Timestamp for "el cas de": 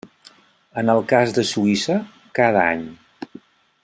0.93-1.45